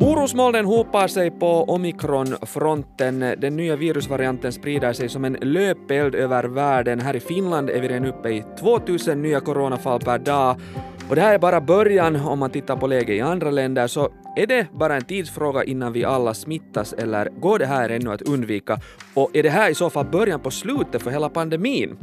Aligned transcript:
Orosmolnen 0.00 0.64
hopar 0.64 1.08
sig 1.08 1.30
på 1.30 1.64
omikronfronten. 1.64 3.34
Den 3.38 3.56
nya 3.56 3.76
virusvarianten 3.76 4.52
sprider 4.52 4.92
sig 4.92 5.08
som 5.08 5.24
en 5.24 5.32
löpeld 5.40 6.14
över 6.14 6.44
världen. 6.44 7.00
Här 7.00 7.16
i 7.16 7.20
Finland 7.20 7.70
är 7.70 7.80
vi 7.80 7.88
redan 7.88 8.06
uppe 8.06 8.28
i 8.28 8.44
2000 8.60 9.22
nya 9.22 9.40
coronafall 9.40 10.00
per 10.00 10.18
dag. 10.18 10.56
Och 11.08 11.14
det 11.14 11.20
här 11.20 11.34
är 11.34 11.38
bara 11.38 11.60
början 11.60 12.16
om 12.16 12.38
man 12.38 12.50
tittar 12.50 12.76
på 12.76 12.86
läget 12.86 13.08
i 13.08 13.20
andra 13.20 13.50
länder, 13.50 13.86
så 13.86 14.08
är 14.36 14.46
det 14.46 14.66
bara 14.72 14.96
en 14.96 15.04
tidsfråga 15.04 15.64
innan 15.64 15.92
vi 15.92 16.04
alla 16.04 16.34
smittas 16.34 16.92
eller 16.92 17.28
går 17.40 17.58
det 17.58 17.66
här 17.66 17.90
ännu 17.90 18.12
att 18.12 18.22
undvika? 18.22 18.78
Och 19.14 19.30
är 19.36 19.42
det 19.42 19.50
här 19.50 19.70
i 19.70 19.74
så 19.74 19.90
fall 19.90 20.06
början 20.06 20.40
på 20.40 20.50
slutet 20.50 21.02
för 21.02 21.10
hela 21.10 21.28
pandemin? 21.28 21.98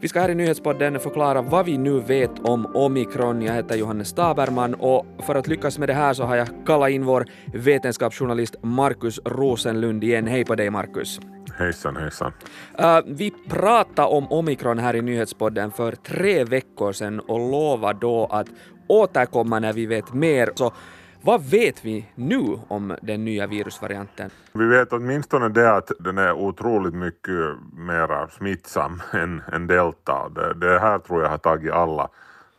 Vi 0.00 0.08
ska 0.08 0.20
här 0.20 0.28
i 0.28 0.34
nyhetspodden 0.34 1.00
förklara 1.00 1.42
vad 1.42 1.66
vi 1.66 1.78
nu 1.78 2.00
vet 2.00 2.38
om 2.38 2.66
omikron. 2.66 3.42
Jag 3.42 3.54
heter 3.54 3.76
Johannes 3.76 4.08
Staberman 4.08 4.74
och 4.74 5.06
för 5.26 5.34
att 5.34 5.48
lyckas 5.48 5.78
med 5.78 5.88
det 5.88 5.94
här 5.94 6.14
så 6.14 6.24
har 6.24 6.36
jag 6.36 6.48
kallat 6.66 6.90
in 6.90 7.04
vår 7.04 7.26
vetenskapsjournalist 7.52 8.56
Markus 8.62 9.20
Rosenlund 9.24 10.04
igen. 10.04 10.26
Hej 10.26 10.44
på 10.44 10.54
dig 10.54 10.70
Markus. 10.70 11.20
Hejsan, 11.58 11.96
hejsan. 11.96 12.32
Uh, 12.80 13.00
vi 13.06 13.32
pratade 13.48 14.08
om 14.08 14.32
omikron 14.32 14.78
här 14.78 14.96
i 14.96 15.02
nyhetspodden 15.02 15.70
för 15.70 15.92
tre 15.92 16.44
veckor 16.44 16.92
sedan 16.92 17.20
och 17.20 17.50
lovade 17.50 17.98
då 18.00 18.26
att 18.26 18.46
återkomma 18.86 19.58
när 19.58 19.72
vi 19.72 19.86
vet 19.86 20.14
mer. 20.14 20.50
Så 20.54 20.72
vad 21.22 21.42
vet 21.50 21.84
vi 21.84 22.06
nu 22.14 22.58
om 22.68 22.96
den 23.02 23.24
nya 23.24 23.46
virusvarianten? 23.46 24.30
Vi 24.52 24.66
vet 24.66 24.92
åtminstone 24.92 25.48
det 25.48 25.76
att 25.76 25.92
den 25.98 26.18
är 26.18 26.32
otroligt 26.32 26.94
mycket 26.94 27.56
mer 27.72 28.30
smittsam 28.30 29.02
än, 29.12 29.42
än 29.52 29.66
delta. 29.66 30.28
Det, 30.28 30.54
det 30.54 30.78
här 30.78 30.98
tror 30.98 31.22
jag 31.22 31.30
har 31.30 31.38
tagit 31.38 31.72
alla 31.72 32.08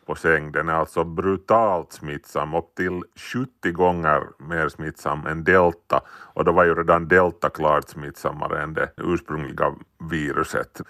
på 0.05 0.15
säng. 0.15 0.51
Den 0.51 0.69
är 0.69 0.73
alltså 0.73 1.03
brutalt 1.03 1.93
smittsam, 1.93 2.53
upp 2.53 2.75
till 2.75 3.01
70 3.15 3.71
gånger 3.71 4.23
mer 4.37 4.69
smittsam 4.69 5.25
än 5.25 5.43
delta. 5.43 6.01
Och 6.09 6.45
då 6.45 6.51
var 6.51 6.63
ju 6.63 6.75
redan 6.75 7.07
delta 7.07 7.49
klart 7.49 7.89
smittsammare 7.89 8.63
än 8.63 8.73
det 8.73 8.89
ursprungliga 8.97 9.73
viruset. 10.09 10.81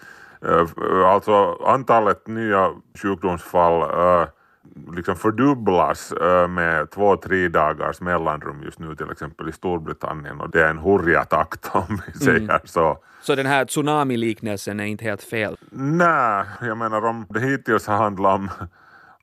Eh, 0.41 0.67
alltså 1.05 1.57
antalet 1.65 2.27
nya 2.27 2.71
sjukdomsfall 3.01 3.81
eh, 3.81 4.27
liksom 4.95 5.15
fördubblas 5.15 6.13
uh, 6.21 6.47
med 6.47 6.91
två, 6.91 7.17
tre 7.17 7.47
dagars 7.47 8.01
mellanrum 8.01 8.63
just 8.63 8.79
nu 8.79 8.95
till 8.95 9.11
exempel 9.11 9.49
i 9.49 9.51
Storbritannien 9.51 10.41
och 10.41 10.49
det 10.49 10.63
är 10.63 10.69
en 10.69 10.77
hurja 10.77 11.23
takt 11.23 11.69
om 11.75 12.01
vi 12.07 12.19
säger 12.19 12.39
mm. 12.39 12.59
så. 12.63 12.97
Så 13.21 13.35
den 13.35 13.45
här 13.45 13.65
tsunami-liknelsen 13.65 14.79
är 14.79 14.85
inte 14.85 15.03
helt 15.03 15.23
fel? 15.23 15.57
Nej, 15.69 16.45
jag 16.61 16.77
menar 16.77 17.05
om 17.05 17.25
det 17.29 17.39
hittills 17.39 17.87
har 17.87 17.97
handlat 17.97 18.35
om 18.35 18.49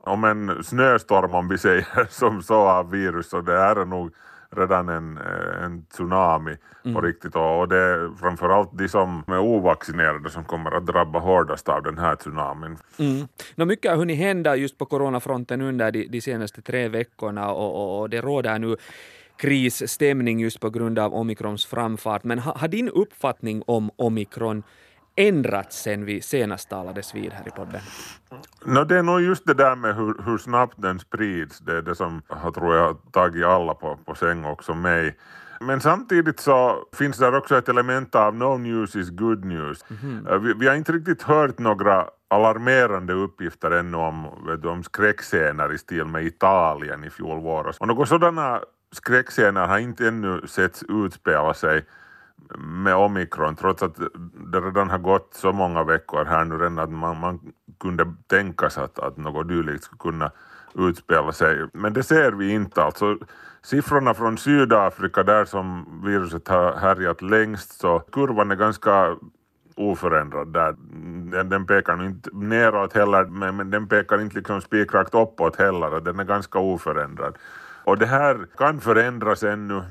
om 0.03 0.25
en 0.25 0.65
snöstorm 0.65 1.35
om 1.35 1.49
vi 1.49 1.59
säger 1.59 2.07
som 2.11 2.43
så 2.43 2.55
av 2.55 2.91
virus 2.91 3.31
så 3.31 3.41
det 3.41 3.57
är 3.57 3.85
nog 3.85 4.13
redan 4.57 4.89
en, 4.89 5.17
eh, 5.17 5.65
en 5.65 5.87
tsunami 5.87 6.57
mm. 6.85 6.95
på 6.95 7.01
riktigt 7.01 7.37
och 7.37 7.69
det 7.69 7.77
är 7.77 8.17
framförallt 8.21 8.71
de 8.73 8.89
som 8.89 9.25
är 9.27 9.39
ovaccinerade 9.39 10.31
som 10.31 10.45
kommer 10.45 10.71
att 10.71 10.87
drabba 10.87 11.19
hårdast 11.19 11.69
av 11.69 11.83
den 11.83 11.99
här 11.99 12.17
tsunamin. 12.17 12.79
Mm. 12.99 13.29
No, 13.55 13.65
mycket 13.65 13.91
har 13.91 13.99
hunnit 13.99 14.19
hända 14.19 14.57
just 14.57 14.79
på 14.79 14.87
coronafronten 14.87 15.61
under 15.61 15.91
de, 15.91 16.07
de 16.07 16.21
senaste 16.21 16.63
tre 16.63 16.89
veckorna 16.89 17.53
och, 17.53 17.75
och, 17.75 18.01
och 18.01 18.11
det 18.11 18.21
råder 18.21 18.59
nu 18.59 18.77
krisstämning 19.37 20.41
just 20.41 20.61
på 20.61 20.71
grund 20.71 20.99
av 20.99 21.15
omikrons 21.15 21.67
framfart. 21.67 22.25
Men 22.25 22.39
ha, 22.39 22.59
har 22.59 22.69
din 22.69 22.89
uppfattning 22.89 23.63
om 23.67 23.91
omikron 23.97 24.63
ändrats 25.17 25.83
sen 25.83 26.05
vi 26.05 26.23
senast 26.23 26.69
talades 26.69 27.15
vid 27.15 27.33
här 27.33 27.49
i 27.49 27.51
podden? 27.51 27.81
No, 28.65 28.85
det 28.85 28.99
är 28.99 29.03
nog 29.03 29.21
just 29.21 29.47
det 29.47 29.55
där 29.55 29.77
med 29.77 29.97
hur, 29.97 30.15
hur 30.25 30.39
snabbt 30.39 30.75
den 30.77 30.99
sprids, 31.01 31.59
det 31.59 31.77
är 31.77 31.83
det 31.83 31.95
som 31.95 32.23
har, 32.29 32.51
tror 32.51 32.77
jag 32.77 32.97
tagit 33.13 33.45
alla 33.45 33.75
på, 33.75 33.99
på 34.05 34.15
säng, 34.15 34.45
också 34.45 34.75
mig. 34.75 35.17
Men 35.61 35.81
samtidigt 35.81 36.41
så 36.41 36.85
finns 36.93 37.19
där 37.19 37.35
också 37.35 37.59
ett 37.59 37.69
element 37.69 38.15
av 38.15 38.37
no 38.37 38.59
news 38.59 38.97
is 38.97 39.11
good 39.11 39.45
news. 39.45 39.85
Mm. 40.03 40.43
Vi, 40.43 40.55
vi, 40.55 40.69
har 40.69 40.75
inte 40.75 40.93
riktigt 40.93 41.23
hört 41.23 41.59
några 41.59 42.07
alarmerande 42.29 43.13
uppgifter 43.13 43.71
ännu 43.71 43.97
om, 43.97 44.27
du, 44.63 44.69
om 44.69 44.83
skräckscener 44.83 45.73
i 45.73 45.79
stil 45.79 46.05
med 46.05 46.25
Italien 46.25 47.05
i 47.05 47.11
fjol 47.11 47.41
våras. 47.41 47.79
Och 47.79 47.89
några 47.89 48.07
sådana 48.07 48.61
skräckscener 48.93 49.67
har 49.67 49.79
inte 49.79 50.09
ännu 50.09 50.43
setts 50.47 50.85
utspela 50.89 51.55
sig 51.55 51.85
med 52.59 52.95
omikron, 52.95 53.57
trots 53.57 53.83
att 53.83 53.97
det 54.53 54.61
redan 54.61 54.91
har 54.91 54.99
gått 54.99 55.35
så 55.35 55.53
många 55.53 55.85
veckor 55.85 56.25
här 56.25 56.45
nu 56.45 56.55
redan 56.55 56.79
att 56.79 56.91
man, 56.91 57.21
man 57.21 57.41
kunde 57.81 58.15
tänka 58.27 58.71
sig 58.71 58.85
att, 58.85 58.99
att 58.99 59.17
något 59.17 59.49
dylikt 59.49 59.85
skulle 59.85 59.99
kunna 59.99 60.31
utspela 60.75 61.33
sig. 61.33 61.67
Men 61.73 61.93
det 61.93 62.03
ser 62.03 62.33
vi 62.33 62.51
inte 62.51 62.83
alltså. 62.83 63.19
Siffrorna 63.63 64.15
från 64.15 64.39
Sydafrika 64.39 65.23
där 65.23 65.45
som 65.45 65.87
viruset 66.05 66.49
har 66.49 66.77
härjat 66.77 67.23
längst 67.23 67.81
så 67.81 67.99
kurvan 67.99 68.51
är 68.51 68.57
ganska 68.57 69.17
oförändrad 69.77 70.53
där. 70.53 70.77
Den, 71.31 71.49
den 71.49 71.67
pekar 71.67 72.05
inte 72.05 72.31
neråt 72.33 72.93
heller 72.93 73.25
men, 73.25 73.57
men 73.57 73.71
den 73.71 73.89
pekar 73.89 74.21
inte 74.21 74.37
liksom 74.37 74.61
spikrakt 74.61 75.15
uppåt 75.15 75.57
heller. 75.57 76.01
Den 76.01 76.21
är 76.21 76.25
ganska 76.25 76.59
oförändrad. 76.59 77.39
Och 77.85 77.99
det 77.99 78.07
här 78.07 78.47
kan 78.57 78.81
förändras 78.81 79.43
ännu 79.43 79.83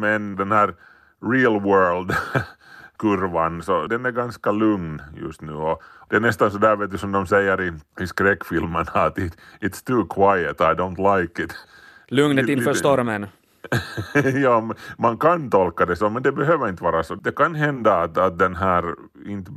men 0.00 0.36
den 0.36 0.52
här 0.52 0.74
real 1.22 1.60
world 1.60 2.16
kurvan, 2.98 3.62
så 3.62 3.86
den 3.86 4.06
är 4.06 4.10
ganska 4.10 4.50
lugn 4.50 5.02
just 5.16 5.40
nu 5.40 5.52
och 5.52 5.82
det 6.10 6.16
är 6.16 6.20
nästan 6.20 6.50
så 6.50 6.58
där 6.58 6.76
vet 6.76 6.90
du 6.90 6.98
som 6.98 7.12
de 7.12 7.26
säger 7.26 7.60
i, 7.60 7.72
i 8.02 8.06
skräckfilmerna 8.06 8.80
att 8.92 9.18
it, 9.18 9.36
it's 9.60 9.86
too 9.86 10.04
quiet, 10.04 10.60
I 10.60 10.74
don't 10.80 11.20
like 11.20 11.42
it. 11.42 11.54
Lugnet 12.08 12.48
inför 12.48 12.74
stormen. 12.74 13.26
ja, 14.42 14.74
man 14.98 15.18
kan 15.18 15.50
tolka 15.50 15.86
det 15.86 15.96
så, 15.96 16.10
men 16.10 16.22
det 16.22 16.32
behöver 16.32 16.68
inte 16.68 16.82
vara 16.82 17.02
så. 17.02 17.14
Det 17.14 17.32
kan 17.32 17.54
hända 17.54 17.94
att, 17.94 18.18
att 18.18 18.38
den 18.38 18.56
här 18.56 18.94
inte 19.26 19.50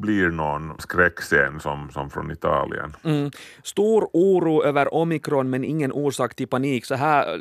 blir 0.00 0.28
någon 0.28 0.72
skräckscen 0.78 1.60
som, 1.60 1.90
som 1.90 2.10
från 2.10 2.30
Italien. 2.30 2.96
Mm. 3.02 3.30
Stor 3.62 4.08
oro 4.12 4.62
över 4.64 4.94
omikron 4.94 5.50
men 5.50 5.64
ingen 5.64 5.92
orsak 5.92 6.34
till 6.34 6.48
panik. 6.48 6.86
Så 6.86 6.94
här 6.94 7.38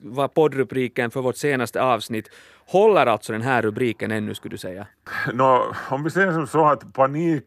var 0.00 0.28
poddrubriken 0.28 1.10
för 1.10 1.20
vårt 1.20 1.36
senaste 1.36 1.82
avsnitt. 1.82 2.28
Håller 2.70 3.06
alltså 3.06 3.32
den 3.32 3.42
här 3.42 3.62
rubriken 3.62 4.10
ännu 4.10 4.34
skulle 4.34 4.52
du 4.52 4.58
säga? 4.58 4.86
No, 5.32 5.74
om 5.90 6.04
vi 6.04 6.10
säger 6.10 6.32
som 6.32 6.46
så 6.46 6.66
att 6.66 6.92
panik 6.92 7.44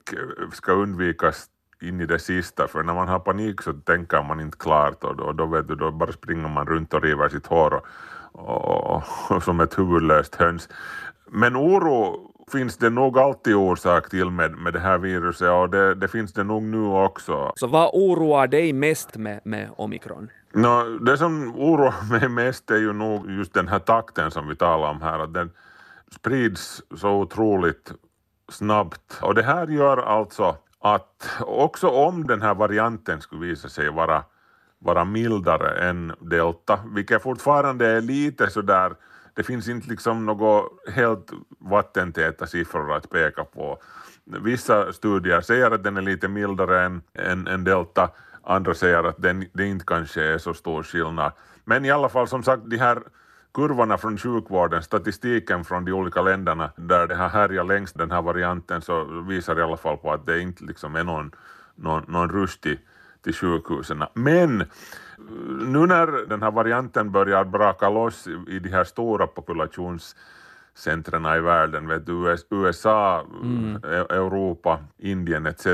ska 0.53 0.71
undvikas 0.71 1.45
in 1.81 2.01
i 2.01 2.05
det 2.05 2.19
sista, 2.19 2.67
för 2.67 2.83
när 2.83 2.93
man 2.93 3.07
har 3.07 3.19
panik 3.19 3.61
så 3.61 3.73
tänker 3.73 4.23
man 4.23 4.39
inte 4.39 4.57
klart 4.57 5.03
och 5.03 5.15
då, 5.15 5.31
då, 5.31 5.45
vet 5.45 5.67
du, 5.67 5.75
då 5.75 5.91
bara 5.91 6.11
springer 6.11 6.49
man 6.49 6.67
runt 6.67 6.93
och 6.93 7.01
river 7.01 7.29
sitt 7.29 7.45
hår 7.45 7.81
och, 8.31 8.95
och, 8.95 9.03
och 9.29 9.43
som 9.43 9.59
ett 9.59 9.79
huvudlöst 9.79 10.35
höns. 10.35 10.69
Men 11.27 11.57
oro 11.57 12.31
finns 12.53 12.77
det 12.77 12.89
nog 12.89 13.19
alltid 13.19 13.55
orsak 13.55 14.09
till 14.09 14.29
med, 14.29 14.51
med 14.51 14.73
det 14.73 14.79
här 14.79 14.97
viruset 14.97 15.49
och 15.49 15.69
det, 15.69 15.95
det 15.95 16.07
finns 16.07 16.33
det 16.33 16.43
nog 16.43 16.63
nu 16.63 16.85
också. 16.85 17.51
Så 17.55 17.67
vad 17.67 17.89
oroar 17.93 18.47
dig 18.47 18.73
mest 18.73 19.17
med, 19.17 19.41
med 19.43 19.69
omikron? 19.77 20.29
No, 20.53 20.97
det 20.97 21.17
som 21.17 21.55
oroar 21.55 22.09
mig 22.19 22.29
mest 22.29 22.71
är 22.71 22.77
ju 22.77 22.93
nog 22.93 23.31
just 23.31 23.53
den 23.53 23.67
här 23.67 23.79
takten 23.79 24.31
som 24.31 24.47
vi 24.47 24.55
talar 24.55 24.89
om 24.89 25.01
här, 25.01 25.19
att 25.19 25.33
den 25.33 25.51
sprids 26.15 26.81
så 26.95 27.09
otroligt 27.09 27.93
snabbt. 28.51 29.19
Och 29.21 29.35
det 29.35 29.43
här 29.43 29.67
gör 29.67 29.97
alltså 29.97 30.55
att 30.79 31.39
också 31.39 31.87
om 31.87 32.27
den 32.27 32.41
här 32.41 32.55
varianten 32.55 33.21
skulle 33.21 33.47
visa 33.47 33.69
sig 33.69 33.89
vara, 33.89 34.23
vara 34.79 35.05
mildare 35.05 35.89
än 35.89 36.13
delta, 36.19 36.79
vilket 36.95 37.23
fortfarande 37.23 37.87
är 37.87 38.01
lite 38.01 38.49
sådär 38.49 38.95
det 39.33 39.43
finns 39.43 39.67
inte 39.67 39.89
liksom 39.89 40.25
några 40.25 40.63
helt 40.91 41.31
vattentäta 41.59 42.47
siffror 42.47 42.93
att 42.93 43.09
peka 43.09 43.43
på. 43.43 43.81
Vissa 44.23 44.93
studier 44.93 45.41
säger 45.41 45.71
att 45.71 45.83
den 45.83 45.97
är 45.97 46.01
lite 46.01 46.27
mildare 46.27 46.85
än, 46.85 47.01
än, 47.13 47.47
än 47.47 47.63
delta, 47.63 48.09
andra 48.43 48.73
säger 48.73 49.03
att 49.03 49.21
den, 49.21 49.45
det 49.53 49.65
inte 49.65 49.85
kanske 49.85 50.23
är 50.23 50.37
så 50.37 50.53
stor 50.53 50.83
skillnad. 50.83 51.31
Men 51.65 51.85
i 51.85 51.91
alla 51.91 52.09
fall 52.09 52.27
som 52.27 52.43
sagt, 52.43 52.63
de 52.65 52.77
här 52.77 53.03
kurvorna 53.53 53.97
från 53.97 54.17
sjukvården, 54.17 54.83
statistiken 54.83 55.63
från 55.63 55.85
de 55.85 55.91
olika 55.91 56.21
länderna 56.21 56.71
där 56.75 57.07
det 57.07 57.15
har 57.15 57.29
härjat 57.29 57.67
längst 57.67 57.97
den 57.97 58.11
här 58.11 58.21
varianten 58.21 58.81
så 58.81 59.03
visar 59.03 59.59
i 59.59 59.61
alla 59.61 59.77
fall 59.77 59.97
på 59.97 60.11
att 60.11 60.25
det 60.25 60.41
inte 60.41 60.63
liksom 60.63 60.95
är 60.95 61.03
någon, 61.03 61.31
någon, 61.75 62.03
någon 62.07 62.29
rush 62.29 62.59
till, 62.59 62.79
till 63.23 63.33
sjukhusen. 63.33 64.03
Men 64.13 64.65
nu 65.59 65.85
när 65.87 66.27
den 66.27 66.43
här 66.43 66.51
varianten 66.51 67.11
börjar 67.11 67.43
braka 67.43 67.89
loss 67.89 68.27
i 68.47 68.59
de 68.59 68.69
här 68.69 68.83
stora 68.83 69.27
populationscentren 69.27 71.25
i 71.25 71.39
världen, 71.39 71.87
vet 71.87 72.05
du, 72.05 72.37
USA, 72.49 73.25
mm. 73.43 73.75
E-, 73.75 74.15
Europa, 74.15 74.79
Indien 74.97 75.45
etc. 75.45 75.67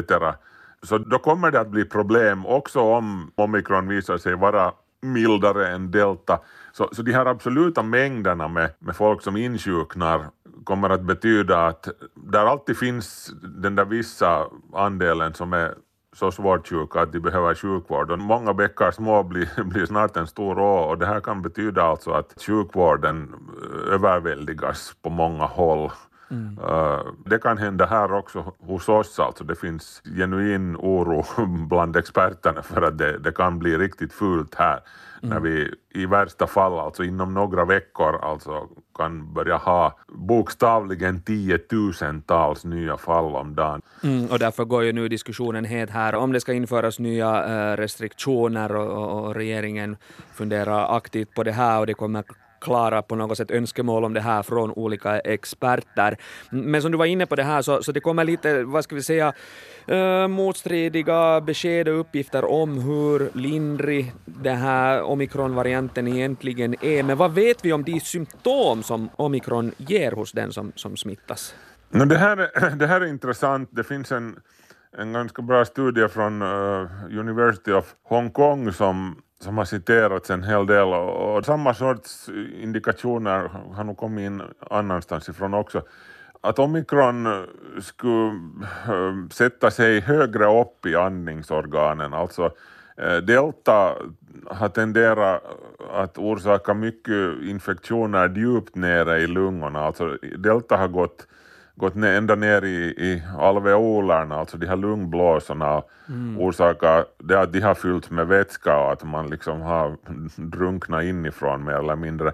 Så 0.83 0.97
då 0.97 1.19
kommer 1.19 1.51
det 1.51 1.59
att 1.59 1.69
bli 1.69 1.85
problem 1.85 2.45
också 2.45 2.79
om 2.79 3.31
omikron 3.35 3.87
visar 3.87 4.17
sig 4.17 4.35
vara 4.35 4.71
mildare 5.01 5.67
än 5.67 5.91
delta. 5.91 6.39
Så, 6.71 6.89
så 6.91 7.01
de 7.01 7.13
här 7.13 7.25
absoluta 7.25 7.83
mängderna 7.83 8.47
med, 8.47 8.69
med 8.79 8.95
folk 8.95 9.21
som 9.21 9.37
insjuknar 9.37 10.25
kommer 10.63 10.89
att 10.89 11.01
betyda 11.01 11.67
att 11.67 11.87
där 12.13 12.45
alltid 12.45 12.77
finns 12.77 13.31
den 13.41 13.75
där 13.75 13.85
vissa 13.85 14.45
andelen 14.73 15.33
som 15.33 15.53
är 15.53 15.73
så 16.15 16.31
svårt 16.31 16.67
sjuka 16.67 17.01
att 17.01 17.11
de 17.11 17.19
behöver 17.19 17.55
sjukvård. 17.55 18.11
Och 18.11 18.19
många 18.19 18.53
bäckar 18.53 18.91
små 18.91 19.23
blir, 19.23 19.63
blir 19.71 19.85
snart 19.85 20.17
en 20.17 20.27
stor 20.27 20.59
å 20.59 20.77
och 20.89 20.97
det 20.97 21.05
här 21.05 21.19
kan 21.19 21.41
betyda 21.41 21.83
alltså 21.83 22.11
att 22.11 22.41
sjukvården 22.41 23.33
eh, 23.63 23.93
överväldigas 23.93 24.95
på 25.01 25.09
många 25.09 25.45
håll. 25.45 25.91
Mm. 26.31 26.59
Uh, 26.59 26.99
det 27.25 27.39
kan 27.39 27.57
hända 27.57 27.85
här 27.85 28.13
också 28.13 28.53
hos 28.59 28.89
oss, 28.89 29.19
alltså 29.19 29.43
det 29.43 29.55
finns 29.55 30.01
genuin 30.17 30.75
oro 30.75 31.25
bland 31.69 31.95
experterna 31.95 32.61
för 32.61 32.81
att 32.81 32.97
det, 32.97 33.17
det 33.17 33.31
kan 33.31 33.59
bli 33.59 33.77
riktigt 33.77 34.13
fult 34.13 34.55
här 34.55 34.79
mm. 35.23 35.33
när 35.33 35.39
vi 35.39 35.73
i 35.93 36.05
värsta 36.05 36.47
fall, 36.47 36.79
alltså 36.79 37.03
inom 37.03 37.33
några 37.33 37.65
veckor, 37.65 38.19
alltså 38.21 38.67
kan 38.97 39.33
börja 39.33 39.57
ha 39.57 39.99
bokstavligen 40.07 41.21
tiotusentals 41.21 42.65
nya 42.65 42.97
fall 42.97 43.35
om 43.35 43.55
dagen. 43.55 43.81
Mm, 44.03 44.25
och 44.25 44.39
därför 44.39 44.65
går 44.65 44.83
ju 44.83 44.93
nu 44.93 45.07
diskussionen 45.07 45.65
het 45.65 45.89
här 45.89 46.15
om 46.15 46.33
det 46.33 46.39
ska 46.39 46.53
införas 46.53 46.99
nya 46.99 47.45
äh, 47.45 47.77
restriktioner 47.77 48.75
och, 48.75 48.87
och, 48.87 49.25
och 49.25 49.35
regeringen 49.35 49.97
funderar 50.33 50.97
aktivt 50.97 51.33
på 51.35 51.43
det 51.43 51.51
här 51.51 51.79
och 51.79 51.87
det 51.87 51.93
kommer 51.93 52.23
klara 52.61 53.01
på 53.01 53.15
något 53.15 53.37
sätt 53.37 53.51
önskemål 53.51 54.05
om 54.05 54.13
det 54.13 54.21
här 54.21 54.43
från 54.43 54.71
olika 54.71 55.19
experter. 55.19 56.17
Men 56.49 56.81
som 56.81 56.91
du 56.91 56.97
var 56.97 57.05
inne 57.05 57.25
på 57.25 57.35
det 57.35 57.43
här 57.43 57.61
så, 57.61 57.83
så 57.83 57.91
det 57.91 57.99
kommer 57.99 58.23
lite, 58.23 58.63
vad 58.63 58.83
ska 58.83 58.95
vi 58.95 59.03
säga, 59.03 59.33
uh, 59.91 60.27
motstridiga 60.27 61.41
besked 61.41 61.87
och 61.87 61.99
uppgifter 61.99 62.45
om 62.45 62.77
hur 62.77 63.29
lindrig 63.33 64.13
den 64.25 64.57
här 64.57 65.01
omikronvarianten 65.01 66.07
egentligen 66.07 66.75
är. 66.81 67.03
Men 67.03 67.17
vad 67.17 67.33
vet 67.33 67.65
vi 67.65 67.73
om 67.73 67.83
de 67.83 67.99
symptom 67.99 68.83
som 68.83 69.09
omikron 69.15 69.71
ger 69.77 70.11
hos 70.11 70.31
den 70.31 70.53
som, 70.53 70.71
som 70.75 70.97
smittas? 70.97 71.55
No, 71.89 72.05
det, 72.05 72.17
här, 72.17 72.75
det 72.75 72.87
här 72.87 73.01
är 73.01 73.05
intressant. 73.05 73.69
Det 73.71 73.83
finns 73.83 74.11
en, 74.11 74.39
en 74.97 75.13
ganska 75.13 75.41
bra 75.41 75.65
studie 75.65 76.07
från 76.07 76.41
uh, 76.41 76.87
University 77.19 77.71
of 77.71 77.95
Hong 78.03 78.31
Kong 78.31 78.73
som 78.73 79.21
som 79.39 79.57
har 79.57 79.65
citerats 79.65 80.29
en 80.29 80.43
hel 80.43 80.65
del 80.65 80.87
och, 80.87 81.37
och 81.37 81.45
samma 81.45 81.73
sorts 81.73 82.29
indikationer 82.61 83.49
har 83.73 83.83
nog 83.83 83.97
kommit 83.97 84.25
in 84.25 84.41
annanstans 84.69 85.29
ifrån 85.29 85.53
också. 85.53 85.81
Att 86.41 86.59
omikron 86.59 87.45
skulle 87.81 88.31
äh, 88.87 89.29
sätta 89.31 89.71
sig 89.71 89.99
högre 89.99 90.61
upp 90.61 90.85
i 90.85 90.95
andningsorganen, 90.95 92.13
alltså 92.13 92.51
äh, 92.97 93.17
delta 93.17 93.95
har 94.45 94.69
tenderat 94.69 95.43
att 95.91 96.17
orsaka 96.17 96.73
mycket 96.73 97.41
infektioner 97.41 98.29
djupt 98.29 98.75
nere 98.75 99.19
i 99.19 99.27
lungorna, 99.27 99.79
alltså 99.79 100.17
delta 100.37 100.77
har 100.77 100.87
gått 100.87 101.27
gått 101.79 101.95
ner, 101.95 102.17
ända 102.17 102.35
ner 102.35 102.65
i, 102.65 102.77
i 102.97 103.23
alveolerna, 103.37 104.35
alltså 104.35 104.57
de 104.57 104.67
här 104.67 104.75
lungblåsorna, 104.75 105.83
mm. 106.07 106.39
orsakar 106.39 107.05
det 107.17 107.39
att 107.39 107.53
de 107.53 107.61
har 107.61 107.75
fyllts 107.75 108.09
med 108.09 108.27
vätska 108.27 108.77
och 108.77 108.91
att 108.91 109.03
man 109.03 109.29
liksom 109.29 109.61
har 109.61 109.97
drunknat 110.35 111.03
inifrån 111.03 111.63
mer 111.63 111.73
eller 111.73 111.95
mindre. 111.95 112.33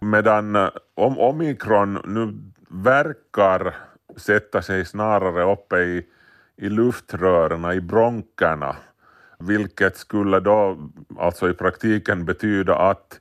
Medan 0.00 0.56
eh, 0.56 0.68
om 0.94 1.18
omikron 1.18 2.00
nu 2.04 2.34
verkar 2.68 3.74
sätta 4.16 4.62
sig 4.62 4.84
snarare 4.84 5.52
uppe 5.52 5.76
i, 5.76 6.06
i 6.56 6.68
luftrören, 6.68 7.72
i 7.72 7.80
bronkerna, 7.80 8.76
vilket 9.38 9.96
skulle 9.96 10.40
då 10.40 10.90
alltså 11.18 11.50
i 11.50 11.54
praktiken 11.54 12.24
betyda 12.24 12.76
att 12.76 13.20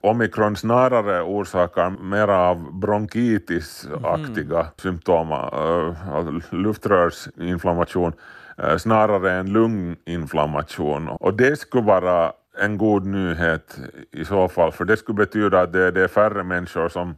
omikron 0.00 0.56
snarare 0.56 1.22
orsakar 1.22 1.90
mera 1.90 2.36
av 2.36 2.72
bronkitisaktiga 2.72 4.60
mm. 4.60 4.70
symptom, 4.76 5.32
äh, 5.32 6.54
luftrörsinflammation, 6.54 8.12
äh, 8.58 8.76
snarare 8.76 9.32
än 9.32 9.52
lunginflammation. 9.52 11.08
Och 11.08 11.34
det 11.34 11.56
skulle 11.60 11.84
vara 11.84 12.32
en 12.60 12.78
god 12.78 13.06
nyhet 13.06 13.78
i 14.12 14.24
så 14.24 14.48
fall, 14.48 14.72
för 14.72 14.84
det 14.84 14.96
skulle 14.96 15.16
betyda 15.16 15.60
att 15.60 15.72
det, 15.72 15.90
det 15.90 16.04
är 16.04 16.08
färre 16.08 16.42
människor 16.42 16.88
som 16.88 17.14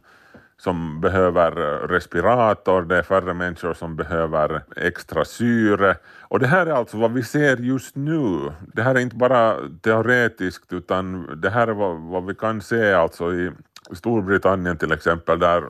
som 0.63 1.01
behöver 1.01 1.51
eh, 1.51 1.87
respirator, 1.87 2.81
det 2.81 2.97
är 2.97 3.03
färre 3.03 3.33
människor 3.33 3.73
som 3.73 3.95
behöver 3.95 4.61
extra 4.75 5.25
syre. 5.25 5.95
Och 6.21 6.39
det 6.39 6.47
här 6.47 6.65
är 6.65 6.71
alltså 6.71 6.97
vad 6.97 7.13
vi 7.13 7.23
ser 7.23 7.57
just 7.57 7.95
nu. 7.95 8.51
Det 8.73 8.81
här 8.81 8.95
är 8.95 8.99
inte 8.99 9.15
bara 9.15 9.55
teoretiskt 9.81 10.73
utan 10.73 11.29
det 11.41 11.49
här 11.49 11.67
är 11.67 11.73
vad, 11.73 12.01
vad 12.01 12.25
vi 12.25 12.35
kan 12.35 12.61
se 12.61 12.93
alltså 12.93 13.33
i 13.33 13.51
Storbritannien 13.91 14.77
till 14.77 14.91
exempel 14.91 15.39
där 15.39 15.63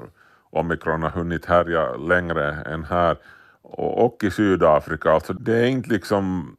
omikron 0.50 1.04
har 1.04 1.10
hunnit 1.10 1.46
härja 1.46 1.96
längre 1.96 2.54
än 2.54 2.84
här 2.84 3.18
och, 3.62 4.06
och 4.06 4.24
i 4.24 4.32
Sydafrika. 4.32 5.12
Alltså 5.12 5.34
det 5.34 5.58
är 5.58 5.66
inte 5.66 5.90
liksom 5.90 6.56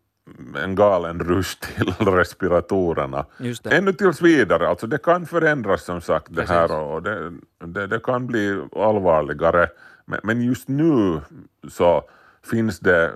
en 0.64 0.74
galen 0.74 1.20
rush 1.20 1.58
till 1.60 1.92
respiratorerna. 2.06 3.26
Ännu 3.64 3.92
tills 3.92 4.22
vidare, 4.22 4.68
alltså 4.68 4.86
det 4.86 4.98
kan 4.98 5.26
förändras 5.26 5.84
som 5.84 6.00
sagt 6.00 6.26
det 6.30 6.48
här 6.48 6.72
och 6.72 7.02
det, 7.02 7.32
det, 7.64 7.86
det, 7.86 8.00
kan 8.00 8.26
bli 8.26 8.62
allvarligare. 8.76 9.68
Men, 10.04 10.20
men 10.22 10.42
just 10.42 10.68
nu 10.68 11.20
så 11.68 12.02
finns 12.50 12.80
det 12.80 13.12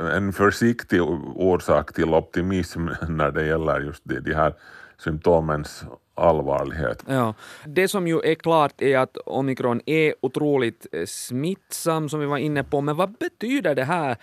en 0.00 0.32
försiktig 0.32 1.02
orsak 1.34 1.92
till 1.92 2.14
optimism 2.14 2.88
när 3.08 3.30
det 3.30 3.46
gäller 3.46 3.80
just 3.80 4.02
de, 4.04 4.20
de 4.20 4.34
här 4.34 4.54
symptomens 4.98 5.84
allvarlighet. 6.14 7.04
Ja. 7.08 7.34
Det 7.66 7.88
som 7.88 8.08
ju 8.08 8.20
är 8.20 8.34
klart 8.34 8.82
är 8.82 8.98
att 8.98 9.16
omikron 9.16 9.80
är 9.86 10.14
otroligt 10.20 10.86
smittsam 11.06 12.08
som 12.08 12.20
vi 12.20 12.26
var 12.26 12.38
inne 12.38 12.64
på, 12.64 12.80
men 12.80 12.96
vad 12.96 13.12
betyder 13.12 13.74
det 13.74 13.84
här 13.84 14.16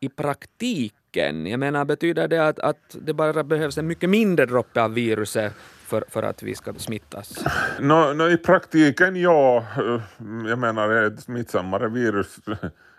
i 0.00 0.08
praktiken? 0.08 1.01
Stycken? 1.12 1.46
Jag 1.46 1.60
menar, 1.60 1.84
betyder 1.84 2.28
det 2.28 2.48
att, 2.48 2.58
att 2.58 2.96
det 3.00 3.14
bara 3.14 3.44
behövs 3.44 3.78
en 3.78 3.86
mycket 3.86 4.10
mindre 4.10 4.46
droppe 4.46 4.82
av 4.82 4.94
viruset 4.94 5.52
för, 5.86 6.04
för 6.08 6.22
att 6.22 6.42
vi 6.42 6.54
ska 6.54 6.74
smittas? 6.74 7.44
No, 7.80 8.12
no, 8.14 8.28
I 8.28 8.36
praktiken 8.36 9.16
ja. 9.16 9.64
Jag 10.48 10.58
menar, 10.58 11.06
ett 11.06 11.20
smittsammare 11.20 11.88
virus 11.88 12.38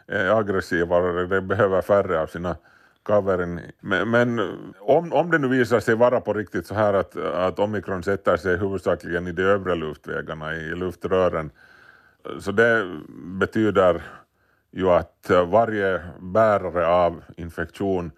är 0.07 0.39
aggressivare, 0.39 1.27
det 1.27 1.42
behöver 1.42 1.81
färre 1.81 2.21
av 2.21 2.27
sina 2.27 2.56
covering. 3.04 3.60
Men, 3.81 4.10
men, 4.10 4.39
om, 4.80 5.13
om 5.13 5.31
det 5.31 5.39
nu 5.39 5.48
visar 5.48 5.80
sig 5.80 5.95
vara 5.95 6.21
på 6.21 6.33
riktigt 6.33 6.68
så 6.68 6.75
här 6.75 6.94
att, 6.94 7.16
att 7.16 7.59
omikron 7.59 8.04
sätter 8.04 8.38
sig 8.38 8.57
huvudsakligen 8.57 9.27
i 9.27 9.31
de 9.31 9.44
övre 9.44 9.75
luftvägarna, 9.75 10.56
i 10.56 10.75
luftrören, 10.75 11.51
så 12.39 12.51
det 12.51 12.86
betyder 13.39 14.01
ju 14.73 14.89
att 14.89 15.29
eh, 15.29 15.49
varje 15.49 16.01
bärare 16.19 16.87
av 16.87 17.23
infektion 17.37 18.11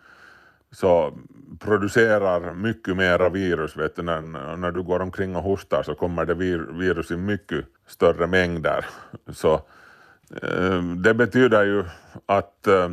så 0.71 1.13
producerar 1.59 2.53
mycket 2.53 2.97
mera 2.97 3.29
virus. 3.29 3.77
Vet 3.77 3.95
du, 3.95 4.01
när, 4.01 4.21
när 4.57 4.71
du 4.71 4.83
går 4.83 5.00
omkring 5.00 5.35
och 5.35 5.43
hostar 5.43 5.83
så 5.83 5.95
kommer 5.95 6.25
det 6.25 6.33
vir, 6.33 6.57
virus 6.57 7.12
i 7.12 7.17
mycket 7.17 7.65
större 7.88 8.27
mängder. 8.27 8.85
Så 9.29 9.53
eh, 10.41 10.81
det 11.03 11.13
betyder 11.13 11.63
ju 11.63 11.83
att 12.25 12.67
eh, 12.67 12.89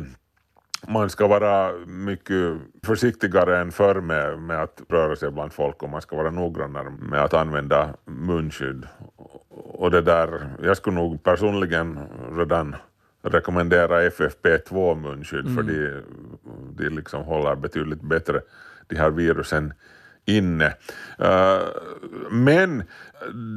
man 0.87 1.09
ska 1.09 1.27
vara 1.27 1.71
mycket 1.85 2.57
försiktigare 2.83 3.59
än 3.59 3.71
förr 3.71 4.01
med, 4.01 4.39
med 4.39 4.63
att 4.63 4.81
röra 4.89 5.15
sig 5.15 5.31
bland 5.31 5.53
folk 5.53 5.83
och 5.83 5.89
man 5.89 6.01
ska 6.01 6.15
vara 6.15 6.31
noggrannare 6.31 6.89
med 6.89 7.23
att 7.23 7.33
använda 7.33 7.93
munskydd. 8.05 8.87
Och 9.49 9.91
det 9.91 10.01
där, 10.01 10.49
jag 10.63 10.77
skulle 10.77 10.95
nog 10.95 11.23
personligen 11.23 11.99
redan 12.37 12.75
rekommendera 13.23 14.09
FFP2 14.09 14.95
munskydd 14.95 15.47
mm. 15.47 15.55
för 15.55 15.63
de, 15.63 16.01
de 16.75 16.89
liksom 16.89 17.23
håller 17.23 17.55
betydligt 17.55 18.01
bättre 18.01 18.41
de 18.87 18.95
här 18.95 19.09
virusen 19.09 19.73
inne. 20.25 20.73
Uh, 21.21 21.67
men 22.31 22.83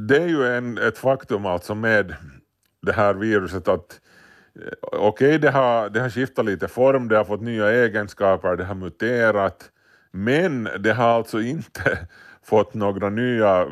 det 0.07 0.17
är 0.17 0.27
ju 0.27 0.47
en, 0.47 0.77
ett 0.77 0.97
faktum 0.97 1.45
alltså 1.45 1.75
med 1.75 2.15
det 2.81 2.93
här 2.93 3.13
viruset 3.13 3.67
att 3.67 3.99
eh, 4.55 4.71
okej, 4.81 5.27
okay, 5.27 5.37
det, 5.37 5.51
har, 5.51 5.89
det 5.89 5.99
har 5.99 6.09
skiftat 6.09 6.45
lite 6.45 6.67
form, 6.67 7.07
det 7.07 7.17
har 7.17 7.23
fått 7.23 7.41
nya 7.41 7.71
egenskaper, 7.71 8.55
det 8.55 8.63
har 8.63 8.75
muterat, 8.75 9.69
men 10.11 10.69
det 10.79 10.93
har 10.93 11.09
alltså 11.09 11.41
inte 11.41 12.07
fått 12.43 12.73
några 12.73 13.09
nya 13.09 13.65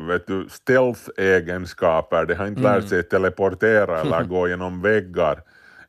stealth-egenskaper, 0.48 2.26
det 2.26 2.34
har 2.34 2.46
inte 2.46 2.60
mm. 2.60 2.72
lärt 2.72 2.88
sig 2.88 3.02
teleportera 3.02 4.00
eller 4.00 4.24
gå 4.28 4.48
genom 4.48 4.82
väggar 4.82 5.42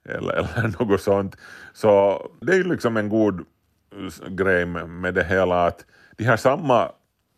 eller, 0.09 0.33
eller 0.57 0.85
något 0.85 1.01
sånt. 1.01 1.37
Så 1.73 2.21
det 2.41 2.55
är 2.55 2.63
liksom 2.63 2.97
en 2.97 3.09
god 3.09 3.45
grej 4.27 4.65
med 4.65 5.13
det 5.13 5.23
hela 5.23 5.65
att 5.65 5.85
de 6.17 6.23
här 6.23 6.37
samma 6.37 6.91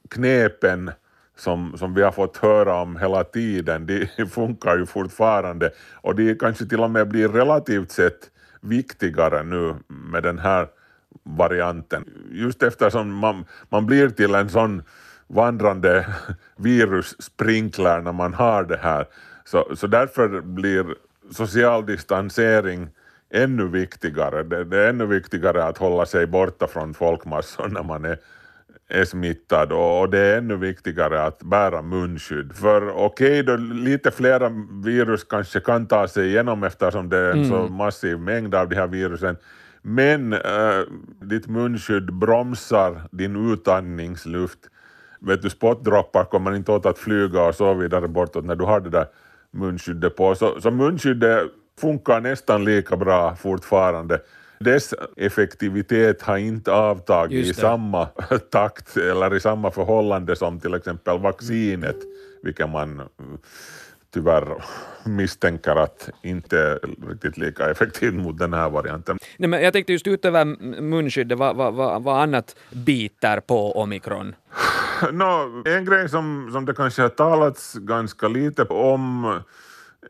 knepen 0.10 0.92
som, 1.38 1.78
som 1.78 1.94
vi 1.94 2.02
har 2.02 2.12
fått 2.12 2.38
höra 2.38 2.82
om 2.82 2.98
hela 2.98 3.24
tiden, 3.24 3.86
de 3.86 4.08
funkar 4.32 4.78
ju 4.78 4.86
fortfarande 4.86 5.72
och 5.94 6.16
de 6.16 6.36
kanske 6.36 6.66
till 6.66 6.80
och 6.80 6.92
med 6.92 7.08
blir 7.08 7.30
relativt 7.30 7.92
sett 7.92 8.30
viktigare 8.62 9.44
nu 9.44 9.76
med 9.88 10.24
den 10.24 10.40
här 10.40 10.68
varianten. 11.24 12.06
Just 12.32 12.64
eftersom 12.64 13.14
man, 13.14 13.46
man 13.70 13.86
blir 13.86 14.10
till 14.10 14.36
en 14.36 14.50
sån 14.50 14.84
vandrande 15.28 16.08
virussprinkler 16.56 18.02
när 18.02 18.12
man 18.12 18.34
har 18.34 18.64
det 18.64 18.80
här, 18.82 19.06
så, 19.46 19.76
så 19.76 19.88
därför 19.88 20.42
blir 20.42 20.86
social 21.32 21.86
distansering 21.86 22.90
ännu 23.30 23.68
viktigare. 23.68 24.44
Det, 24.44 24.64
det, 24.64 24.78
är 24.78 24.90
ännu 24.90 25.06
viktigare 25.06 25.64
att 25.64 25.78
hålla 25.78 26.06
sig 26.06 26.28
borta 26.28 26.68
från 26.68 26.94
folkmassor 26.94 27.68
när 27.68 27.84
man 27.84 28.06
är, 28.06 28.18
är 28.88 29.06
smittad 29.06 29.72
och, 29.72 30.02
och 30.02 30.10
det 30.10 30.20
är 30.20 30.38
ännu 30.38 30.56
viktigare 30.56 31.24
att 31.24 31.44
bära 31.44 31.82
munskydd. 31.82 32.54
För 32.56 32.90
okej, 32.90 33.42
okay, 33.42 33.58
lite 33.58 34.12
flera 34.12 34.52
virus 34.84 35.24
kanske 35.24 35.60
kan 35.60 35.88
ta 35.88 36.08
sig 36.08 36.28
igenom 36.28 36.64
eftersom 36.64 37.10
det 37.10 37.18
är 37.18 37.32
en 37.32 37.44
mm. 37.44 37.50
så 37.50 37.68
massiv 37.68 38.20
mängd 38.20 38.56
av 38.56 38.70
de 38.70 38.76
här 38.76 38.88
virusen, 38.88 39.38
men 39.82 40.34
äh, 40.34 40.40
ditt 41.22 41.48
munskydd 41.48 42.14
bromsar 42.14 43.02
din 43.12 43.52
utandningsluft. 43.54 44.60
Vet 45.22 45.42
du, 45.42 45.50
spottdroppar 45.50 46.24
kommer 46.24 46.56
inte 46.56 46.72
åt 46.72 46.86
att 46.86 46.98
flyga 46.98 47.42
och 47.42 47.56
så 47.56 47.74
vidare 47.74 48.08
bortåt 48.08 48.46
när 48.46 48.56
du 48.56 48.64
har 48.64 48.80
det 48.80 48.90
där 48.90 49.06
munskyddet 49.54 50.16
på. 50.16 50.36
Så, 50.36 50.62
så 50.62 50.72
munskyddet 50.72 51.52
funkar 51.82 52.22
nästan 52.22 52.66
lika 52.66 52.98
bra 52.98 53.36
fortfarande. 53.36 54.20
Dess 54.60 54.94
effektivitet 55.18 56.22
har 56.22 56.38
inte 56.38 56.72
avtagit 56.72 57.48
i 57.48 57.54
samma 57.54 58.06
takt 58.52 58.98
eller 58.98 59.36
i 59.36 59.40
samma 59.40 59.72
förhållande 59.72 60.36
som 60.36 60.60
till 60.60 60.74
exempel 60.74 61.20
vaccinet, 61.20 61.98
vilket 62.44 62.70
man 62.70 63.02
tyvärr 64.14 64.64
misstänker 65.06 65.76
att 65.76 66.10
inte 66.24 66.60
är 66.60 66.80
riktigt 67.10 67.38
lika 67.38 67.70
effektivt 67.72 68.14
mot 68.14 68.38
den 68.38 68.54
här 68.54 68.70
varianten. 68.70 69.18
Nej, 69.38 69.50
men 69.50 69.64
jag 69.64 69.74
tänkte 69.74 69.94
just 69.94 70.08
utöver 70.08 70.46
munskyddet, 70.82 71.38
vad, 71.38 71.56
vad, 71.56 71.74
vad, 71.74 72.04
vad 72.04 72.22
annat 72.22 72.56
biter 72.72 73.40
på 73.40 73.72
omikron? 73.82 74.36
No, 75.12 75.64
en 75.66 75.86
grej 75.86 76.10
som, 76.10 76.50
som 76.52 76.66
det 76.66 76.74
kanske 76.74 77.02
har 77.02 77.10
talats 77.10 77.74
ganska 77.74 78.28
lite 78.28 78.64
om 78.64 79.26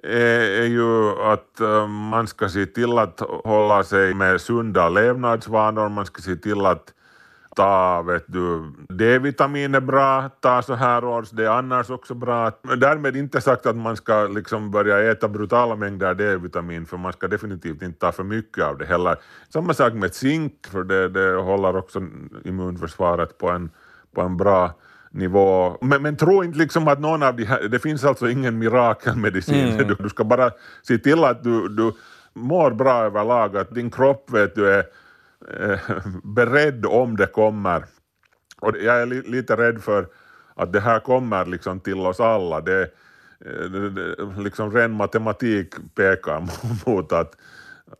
är, 0.04 0.62
är 0.62 0.66
ju 0.66 1.10
att 1.22 1.60
eh, 1.60 1.88
man 1.88 2.28
ska 2.28 2.50
se 2.50 2.66
till 2.66 2.98
att 2.98 3.20
hålla 3.44 3.84
sig 3.84 4.14
med 4.14 4.42
sunda 4.42 4.90
levnadsvanor, 4.90 5.90
man 5.90 6.06
ska 6.06 6.22
se 6.22 6.36
till 6.36 6.66
att 6.66 6.94
ta, 7.56 8.02
vet 8.02 8.24
du, 8.28 8.72
D-vitamin 8.90 9.76
är 9.76 9.82
bra, 9.82 10.30
ta 10.40 10.62
så 10.62 10.74
här 10.74 11.04
års, 11.04 11.30
det 11.30 11.46
är 11.46 11.50
annars 11.50 11.90
också 11.90 12.14
bra. 12.14 12.52
Därmed 12.78 13.16
inte 13.16 13.42
sagt 13.42 13.66
att 13.66 13.76
man 13.76 13.98
ska 13.98 14.28
liksom 14.28 14.72
börja 14.72 15.12
äta 15.12 15.28
brutala 15.28 15.76
mängder 15.76 16.14
D-vitamin, 16.14 16.86
för 16.86 16.98
man 16.98 17.14
ska 17.14 17.28
definitivt 17.28 17.82
inte 17.82 18.00
ta 18.00 18.12
för 18.12 18.24
mycket 18.24 18.64
av 18.64 18.78
det 18.78 18.86
heller. 18.86 19.18
Samma 19.50 19.74
sak 19.74 19.94
med 19.94 20.14
zink, 20.14 20.54
för 20.72 20.84
det, 20.84 21.10
det 21.10 21.36
håller 21.36 21.76
också 21.76 22.00
immunförsvaret 22.44 23.38
på 23.38 23.50
en, 23.50 23.72
på 24.16 24.22
en 24.22 24.38
bra 24.38 24.74
nivå. 25.12 25.78
Men, 25.82 26.02
men 26.02 26.18
tro 26.18 26.44
inte 26.44 26.58
liksom 26.58 26.88
att 26.88 27.00
någon 27.00 27.24
av 27.24 27.36
de 27.36 27.46
här, 27.46 27.68
det 27.68 27.80
finns 27.80 28.04
alltså 28.04 28.30
ingen 28.30 28.58
mirakelmedicin, 28.58 29.70
mm. 29.70 29.88
du, 29.88 29.96
du, 29.96 30.10
ska 30.10 30.24
bara 30.24 30.52
se 30.84 30.98
till 30.98 31.24
att 31.24 31.44
du, 31.44 31.68
du 31.68 31.92
mår 32.34 32.72
bra 32.72 33.04
överlag, 33.04 33.58
att 33.58 33.76
din 33.76 33.92
kropp 33.92 34.32
vet 34.32 34.56
du 34.56 34.74
är 34.74 34.86
eh, 35.60 35.80
beredd 36.24 36.86
om 36.86 37.18
det 37.18 37.28
kommer. 37.28 37.86
Och 38.62 38.78
jag 38.78 39.02
är 39.02 39.06
li, 39.06 39.22
lite 39.22 39.56
rädd 39.56 39.84
för 39.84 40.08
att 40.56 40.74
det 40.74 40.80
här 40.80 41.00
kommer 41.00 41.46
liksom 41.46 41.80
till 41.80 42.00
oss 42.00 42.20
alla. 42.20 42.62
Det, 42.62 42.82
eh, 43.46 43.70
det, 43.72 44.16
liksom 44.38 44.72
ren 44.72 44.92
matematik 44.92 45.76
pekar 45.96 46.48
mot 46.86 47.12
att 47.12 47.36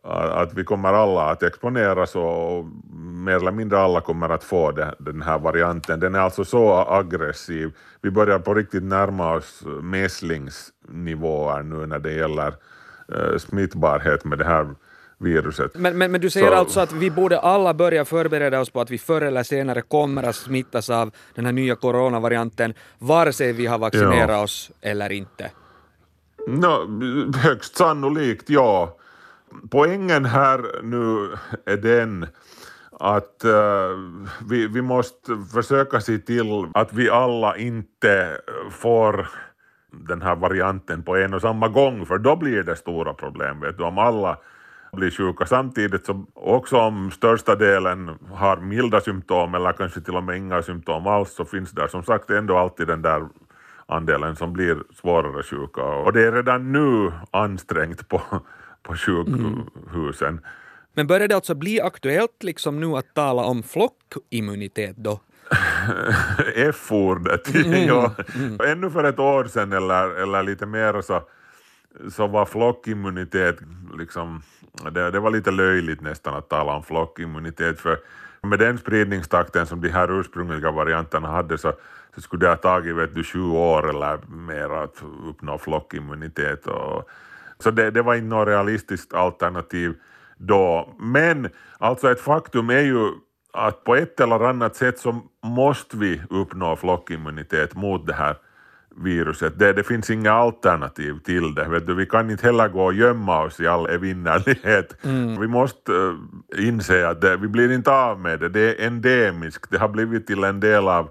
att 0.02 0.54
vi 0.54 0.64
kommer 0.64 0.92
alla 0.92 1.30
att 1.30 1.42
exponeras 1.42 2.16
och 2.16 2.64
mer 2.94 3.36
eller 3.36 3.52
mindre 3.52 3.78
alla 3.78 4.00
kommer 4.00 4.28
att 4.28 4.44
få 4.44 4.72
den 4.98 5.22
här 5.22 5.38
varianten. 5.38 6.00
Den 6.00 6.14
är 6.14 6.18
alltså 6.18 6.44
så 6.44 6.72
aggressiv. 6.88 7.72
Vi 8.02 8.10
börjar 8.10 8.38
på 8.38 8.54
riktigt 8.54 8.82
närma 8.82 9.34
oss 9.34 9.62
mässlingsnivåer 9.82 11.62
nu 11.62 11.86
när 11.86 11.98
det 11.98 12.12
gäller 12.12 12.54
uh, 13.14 13.38
smittbarhet 13.38 14.24
med 14.24 14.38
det 14.38 14.44
här 14.44 14.74
viruset. 15.18 15.74
Men, 15.74 15.98
men, 15.98 16.12
men 16.12 16.20
du 16.20 16.30
säger 16.30 16.48
så, 16.48 16.54
alltså 16.54 16.80
att 16.80 16.92
vi 16.92 17.10
borde 17.10 17.40
alla 17.40 17.74
börja 17.74 18.04
förbereda 18.04 18.60
oss 18.60 18.70
på 18.70 18.80
att 18.80 18.90
vi 18.90 18.98
förr 18.98 19.20
eller 19.20 19.42
senare 19.42 19.82
kommer 19.82 20.22
att 20.22 20.36
smittas 20.36 20.90
av 20.90 21.10
den 21.34 21.46
här 21.46 21.52
nya 21.52 21.76
coronavarianten, 21.76 22.74
vare 22.98 23.32
sig 23.32 23.52
vi 23.52 23.66
har 23.66 23.78
vaccinerat 23.78 24.30
ja. 24.30 24.42
oss 24.42 24.70
eller 24.80 25.12
inte? 25.12 25.50
No, 26.48 27.36
högst 27.36 27.76
sannolikt, 27.76 28.50
ja 28.50 28.96
poängen 29.70 30.24
här 30.24 30.82
nu 30.82 31.36
är 31.64 31.76
den 31.76 32.26
att 33.00 33.44
uh, 33.44 33.98
vi, 34.48 34.66
vi 34.66 34.82
måste 34.82 35.36
försöka 35.52 36.00
se 36.00 36.18
till 36.18 36.66
att 36.74 36.92
vi 36.92 37.10
alla 37.10 37.56
inte 37.56 38.40
får 38.70 39.28
den 39.92 40.22
här 40.22 40.36
varianten 40.36 41.02
på 41.02 41.16
en 41.16 41.34
och 41.34 41.40
samma 41.40 41.68
gång, 41.68 42.06
för 42.06 42.18
då 42.18 42.36
blir 42.36 42.62
det 42.62 42.76
stora 42.76 43.14
problem. 43.14 43.60
Vet 43.60 43.78
du, 43.78 43.84
om 43.84 43.98
alla 43.98 44.36
blir 44.92 45.10
sjuka 45.10 45.46
samtidigt, 45.46 46.06
så 46.06 46.24
också 46.34 46.76
om 46.76 47.10
största 47.10 47.54
delen 47.54 48.18
har 48.32 48.56
milda 48.56 49.00
symptom 49.00 49.54
eller 49.54 49.72
kanske 49.72 50.00
till 50.00 50.16
och 50.16 50.24
med 50.24 50.36
inga 50.36 50.62
symptom 50.62 51.06
alls, 51.06 51.34
så 51.34 51.44
finns 51.44 51.70
där 51.70 51.88
som 51.88 52.02
sagt 52.02 52.30
ändå 52.30 52.56
alltid 52.56 52.86
den 52.86 53.02
där 53.02 53.28
andelen 53.86 54.36
som 54.36 54.52
blir 54.52 54.82
svårare 54.94 55.42
sjuka. 55.42 55.82
Och 55.82 56.12
det 56.12 56.26
är 56.26 56.32
redan 56.32 56.72
nu 56.72 57.12
ansträngt 57.30 58.08
på 58.08 58.20
på 58.82 58.96
sjukhusen. 58.96 60.28
Mm. 60.28 60.44
Men 60.94 61.06
börjar 61.06 61.28
det 61.28 61.34
alltså 61.34 61.54
bli 61.54 61.80
aktuellt 61.80 62.42
liksom 62.42 62.80
nu 62.80 62.96
att 62.96 63.14
tala 63.14 63.42
om 63.42 63.62
flockimmunitet 63.62 64.96
då? 64.96 65.20
F-ordet, 66.54 67.54
mm. 67.54 67.86
ja. 67.86 68.14
Mm. 68.34 68.60
Ännu 68.66 68.90
för 68.90 69.04
ett 69.04 69.18
år 69.18 69.44
sedan 69.44 69.72
eller, 69.72 70.22
eller 70.22 70.42
lite 70.42 70.66
mer 70.66 71.02
så, 71.02 71.22
så 72.10 72.26
var 72.26 72.46
flockimmunitet 72.46 73.58
liksom, 73.98 74.42
det, 74.92 75.10
det 75.10 75.20
var 75.20 75.30
lite 75.30 75.50
löjligt 75.50 76.00
nästan 76.00 76.34
att 76.34 76.48
tala 76.48 76.72
om 76.72 76.82
flockimmunitet 76.82 77.80
för 77.80 77.98
med 78.42 78.58
den 78.58 78.78
spridningstakten 78.78 79.66
som 79.66 79.80
de 79.80 79.88
här 79.88 80.20
ursprungliga 80.20 80.70
varianterna 80.70 81.28
hade 81.28 81.58
så, 81.58 81.72
så 82.14 82.20
skulle 82.20 82.46
det 82.46 82.48
ha 82.48 82.56
tagit 82.56 82.96
vet 82.96 83.14
du, 83.14 83.24
20 83.24 83.58
år 83.58 83.90
eller 83.90 84.18
mer 84.26 84.70
att 84.70 85.02
uppnå 85.28 85.58
flockimmunitet 85.58 86.66
och 86.66 87.08
så 87.62 87.70
det, 87.70 87.90
det 87.90 88.02
var 88.02 88.14
inte 88.14 88.26
något 88.26 88.48
realistiskt 88.48 89.14
alternativ 89.14 89.94
då. 90.36 90.94
Men 90.98 91.48
alltså 91.78 92.10
ett 92.10 92.20
faktum 92.20 92.70
är 92.70 92.80
ju 92.80 93.08
att 93.52 93.84
på 93.84 93.96
ett 93.96 94.20
eller 94.20 94.48
annat 94.48 94.76
sätt 94.76 94.98
så 94.98 95.20
måste 95.44 95.96
vi 95.96 96.22
uppnå 96.30 96.76
flockimmunitet 96.76 97.74
mot 97.74 98.06
det 98.06 98.14
här 98.14 98.36
viruset. 98.96 99.58
Det, 99.58 99.72
det 99.72 99.82
finns 99.82 100.10
inga 100.10 100.32
alternativ 100.32 101.18
till 101.18 101.54
det. 101.54 101.68
Vet 101.68 101.86
du, 101.86 101.94
vi 101.94 102.06
kan 102.06 102.30
inte 102.30 102.46
heller 102.46 102.68
gå 102.68 102.84
och 102.84 102.94
gömma 102.94 103.42
oss 103.42 103.60
i 103.60 103.66
all 103.66 103.86
evinnerlighet. 103.86 105.04
Mm. 105.04 105.40
Vi 105.40 105.48
måste 105.48 105.92
uh, 105.92 106.14
inse 106.58 107.08
att 107.08 107.20
det, 107.20 107.36
vi 107.36 107.48
blir 107.48 107.72
inte 107.72 107.90
av 107.90 108.20
med 108.20 108.40
det. 108.40 108.48
Det 108.48 108.60
är 108.60 108.86
endemiskt. 108.86 109.70
Det 109.70 109.78
har 109.78 109.88
blivit 109.88 110.26
till 110.26 110.44
en 110.44 110.60
del 110.60 110.88
av, 110.88 111.10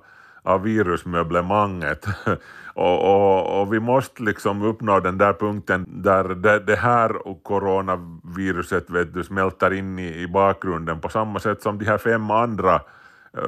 av 0.49 0.61
virusmöblemanget. 0.61 2.05
Och, 2.73 3.03
och, 3.03 3.61
och, 3.61 3.73
vi 3.73 3.79
måste 3.79 4.23
liksom 4.23 4.61
uppnå 4.61 4.99
den 4.99 5.17
där 5.17 5.33
punkten 5.33 5.85
där 5.87 6.23
det, 6.23 6.59
det 6.59 6.75
här 6.75 7.15
coronaviruset 7.43 8.89
vet 8.89 9.13
du, 9.13 9.23
smälter 9.23 9.73
in 9.73 9.99
i, 9.99 10.21
i 10.21 10.27
bakgrunden 10.27 10.99
på 10.99 11.09
samma 11.09 11.39
sätt 11.39 11.61
som 11.61 11.79
de 11.79 11.85
här 11.85 11.97
fem 11.97 12.31
andra 12.31 12.75
äh, 12.75 12.81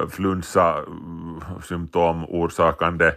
flunsa-symptom 0.08 2.24
orsakande 2.24 3.12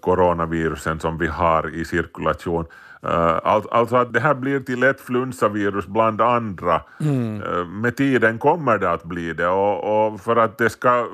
coronavirusen 0.00 1.00
som 1.00 1.18
vi 1.18 1.26
har 1.26 1.74
i 1.74 1.84
cirkulation. 1.84 2.66
Uh, 3.04 3.38
alltså 3.44 3.96
att 3.96 4.12
det 4.12 4.20
här 4.20 4.34
blir 4.34 4.60
till 4.60 4.82
ett 4.82 5.00
flunsavirus 5.00 5.86
bland 5.86 6.20
andra. 6.20 6.82
Mm. 7.00 7.80
Med 7.80 7.96
tiden 7.96 8.38
kommer 8.38 8.78
det 8.78 8.90
att 8.90 9.04
bli 9.04 9.32
det 9.32 9.48
och, 9.48 10.06
och, 10.06 10.20
för 10.20 10.36
att 10.36 10.58
det 10.58 10.70
ska 10.70 11.06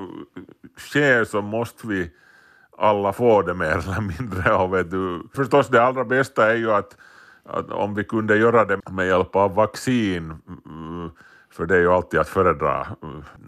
sker 0.81 1.25
så 1.25 1.43
måste 1.43 1.87
vi 1.87 2.11
alla 2.79 3.13
få 3.13 3.43
det 3.43 3.55
mer 3.55 3.79
eller 3.79 4.01
mindre. 4.01 4.55
Och 4.55 4.75
vet 4.75 4.91
du, 4.91 5.23
förstås 5.35 5.69
det 5.69 5.83
allra 5.83 6.05
bästa 6.05 6.51
är 6.51 6.57
ju 6.57 6.73
att, 6.73 6.97
att 7.45 7.71
om 7.71 7.95
vi 7.95 8.05
kunde 8.05 8.37
göra 8.37 8.65
det 8.65 8.91
med 8.91 9.07
hjälp 9.07 9.37
av 9.37 9.55
vaccin, 9.55 10.39
för 11.53 11.67
det 11.67 11.77
är 11.77 11.81
ju 11.81 11.93
alltid 11.93 12.21
att 12.21 12.29
föredra 12.29 12.87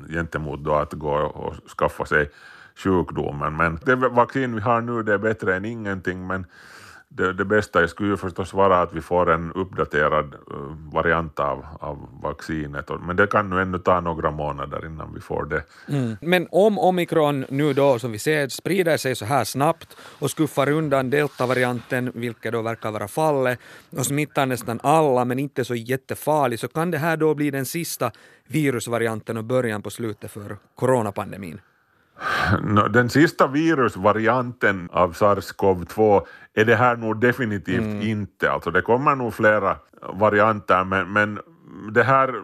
gentemot 0.08 0.64
då 0.64 0.74
att 0.74 0.92
gå 0.92 1.14
och 1.14 1.54
skaffa 1.78 2.04
sig 2.04 2.30
sjukdomen. 2.76 3.56
Men 3.56 3.78
det 3.84 3.96
vaccin 3.96 4.54
vi 4.54 4.60
har 4.60 4.80
nu 4.80 5.02
det 5.02 5.14
är 5.14 5.18
bättre 5.18 5.56
än 5.56 5.64
ingenting 5.64 6.26
men 6.26 6.46
det, 7.16 7.32
det 7.32 7.44
bästa 7.44 7.88
skulle 7.88 8.10
ju 8.10 8.16
förstås 8.16 8.54
vara 8.54 8.82
att 8.82 8.92
vi 8.92 9.00
får 9.00 9.30
en 9.30 9.52
uppdaterad 9.52 10.34
eh, 10.34 10.56
variant 10.92 11.40
av, 11.40 11.66
av 11.80 12.08
vaccinet, 12.22 12.90
men 13.06 13.16
det 13.16 13.26
kan 13.26 13.50
nu 13.50 13.62
ännu 13.62 13.78
ta 13.78 14.00
några 14.00 14.30
månader 14.30 14.86
innan 14.86 15.14
vi 15.14 15.20
får 15.20 15.44
det. 15.44 15.62
Mm. 15.88 16.16
Men 16.20 16.48
om 16.50 16.78
omikron 16.78 17.44
nu 17.48 17.72
då, 17.72 17.98
som 17.98 18.12
vi 18.12 18.18
ser, 18.18 18.48
sprider 18.48 18.96
sig 18.96 19.14
så 19.14 19.24
här 19.24 19.44
snabbt 19.44 19.96
och 20.18 20.30
skuffar 20.30 20.70
undan 20.70 21.10
deltavarianten, 21.10 22.12
vilket 22.14 22.52
då 22.52 22.62
verkar 22.62 22.90
vara 22.90 23.08
fallet, 23.08 23.58
och 23.90 24.06
smittar 24.06 24.46
nästan 24.46 24.80
alla, 24.82 25.24
men 25.24 25.38
inte 25.38 25.64
så 25.64 25.74
jättefarlig, 25.74 26.58
så 26.58 26.68
kan 26.68 26.90
det 26.90 26.98
här 26.98 27.16
då 27.16 27.34
bli 27.34 27.50
den 27.50 27.66
sista 27.66 28.10
virusvarianten 28.46 29.36
och 29.36 29.44
början 29.44 29.82
på 29.82 29.90
slutet 29.90 30.30
för 30.30 30.56
coronapandemin? 30.74 31.60
Den 32.90 33.10
sista 33.10 33.46
virusvarianten 33.46 34.88
av 34.92 35.12
sars-cov-2 35.12 36.22
är 36.54 36.64
det 36.64 36.76
här 36.76 36.96
nog 36.96 37.20
definitivt 37.20 37.82
mm. 37.82 38.02
inte. 38.02 38.50
Alltså 38.50 38.70
det 38.70 38.82
kommer 38.82 39.16
nog 39.16 39.34
flera 39.34 39.76
varianter 40.02 40.84
men, 40.84 41.12
men 41.12 41.40
det 41.92 42.02
här 42.02 42.34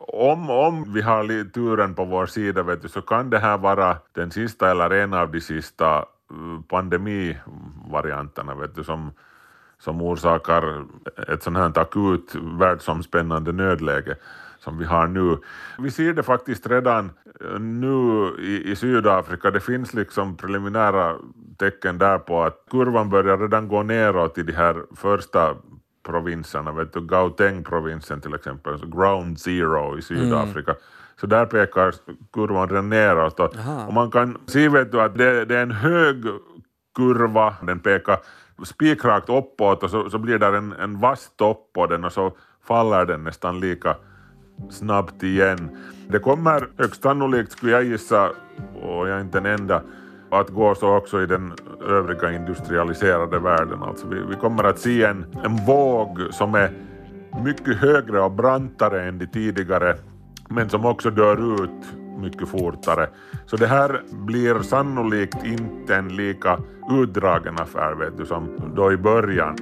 om, 0.00 0.50
om 0.50 0.92
vi 0.92 1.02
har 1.02 1.50
turen 1.50 1.94
på 1.94 2.04
vår 2.04 2.26
sida 2.26 2.62
vet 2.62 2.82
du, 2.82 2.88
så 2.88 3.02
kan 3.02 3.30
det 3.30 3.38
här 3.38 3.58
vara 3.58 3.96
den 4.12 4.30
sista 4.30 4.70
eller 4.70 4.90
en 4.90 5.14
av 5.14 5.32
de 5.32 5.40
sista 5.40 5.98
uh, 5.98 6.60
pandemivarianterna 6.68 8.54
vet 8.54 8.74
du, 8.74 8.84
som, 8.84 9.12
som 9.78 10.02
orsakar 10.02 10.84
ett 11.28 11.42
sånt 11.42 11.56
här 11.56 11.78
akut 11.78 12.34
världsomspännande 12.34 13.52
nödläge 13.52 14.16
som 14.68 14.78
vi 14.78 14.84
har 14.84 15.06
nu. 15.06 15.38
Vi 15.78 15.90
ser 15.90 16.12
det 16.12 16.22
faktiskt 16.22 16.66
redan 16.66 17.10
uh, 17.44 17.60
nu 17.60 18.34
i, 18.38 18.70
i 18.70 18.76
Sydafrika. 18.76 19.50
Det 19.50 19.60
finns 19.60 19.94
liksom 19.94 20.36
preliminära 20.36 21.16
tecken 21.58 21.98
där 21.98 22.18
på 22.18 22.42
att 22.42 22.64
kurvan 22.70 23.10
börjar 23.10 23.38
redan 23.38 23.68
gå 23.68 23.82
neråt 23.82 24.38
i 24.38 24.42
de 24.42 24.52
här 24.52 24.82
första 24.96 25.54
provinserna, 26.06 26.72
vet 26.72 26.92
du, 26.92 27.00
Gauteng-provinsen 27.00 28.20
till 28.20 28.34
exempel, 28.34 28.72
alltså 28.72 28.86
ground 28.86 29.40
zero 29.40 29.98
i 29.98 30.02
Sydafrika. 30.02 30.70
Mm. 30.70 30.82
Så 31.20 31.26
där 31.26 31.46
pekar 31.46 31.94
kurvan 32.32 32.68
redan 32.68 32.88
neråt 32.88 33.40
och, 33.40 33.54
och, 33.86 33.94
man 33.94 34.10
kan 34.10 34.38
se 34.46 34.68
vet 34.68 34.92
du, 34.92 35.00
att 35.00 35.18
det, 35.18 35.44
det, 35.44 35.56
är 35.56 35.62
en 35.62 35.70
hög 35.70 36.24
kurva, 36.96 37.54
den 37.62 37.78
pekar 37.78 38.18
spikrakt 38.64 39.28
uppåt 39.28 39.82
och 39.82 39.90
så, 39.90 40.10
så 40.10 40.18
blir 40.18 40.38
det 40.38 40.46
en, 40.46 40.72
en 40.72 41.00
vass 41.00 41.30
topp 41.36 41.70
på 41.74 41.86
den 41.86 42.04
och 42.04 42.12
så 42.12 42.32
faller 42.68 43.06
den 43.06 43.24
nästan 43.24 43.60
lika 43.60 43.96
snabbt 44.70 45.22
igen. 45.22 45.76
Det 46.08 46.18
kommer 46.18 46.68
högst 46.78 47.02
sannolikt, 47.02 47.52
skulle 47.52 47.72
jag 47.72 47.84
gissa, 47.84 48.28
och 48.82 49.08
jag 49.08 49.16
är 49.16 49.20
inte 49.20 49.40
den 49.40 49.60
enda, 49.60 49.82
att 50.30 50.48
gå 50.48 50.74
så 50.74 50.96
också 50.96 51.22
i 51.22 51.26
den 51.26 51.52
övriga 51.88 52.32
industrialiserade 52.32 53.38
världen. 53.38 53.82
Alltså 53.82 54.06
vi, 54.08 54.20
vi 54.30 54.34
kommer 54.34 54.64
att 54.64 54.78
se 54.78 55.04
en, 55.04 55.26
en 55.44 55.56
våg 55.56 56.20
som 56.30 56.54
är 56.54 56.72
mycket 57.44 57.76
högre 57.76 58.20
och 58.20 58.32
brantare 58.32 59.08
än 59.08 59.18
de 59.18 59.26
tidigare, 59.26 59.96
men 60.48 60.68
som 60.68 60.84
också 60.86 61.10
dör 61.10 61.64
ut 61.64 61.97
mycket 62.18 62.48
fortare. 62.48 63.08
Så 63.46 63.56
det 63.56 63.66
här 63.66 64.02
blir 64.10 64.62
sannolikt 64.62 65.44
inte 65.44 65.94
en 65.94 66.08
lika 66.08 66.58
utdragen 66.90 67.54
affär 67.58 67.94
vet 67.94 68.18
du, 68.18 68.26
som 68.26 68.72
då 68.76 68.92
i 68.92 68.96
början. 68.96 69.56